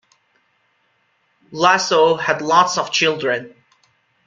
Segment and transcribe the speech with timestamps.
[1.53, 3.53] Iaso had lots of children.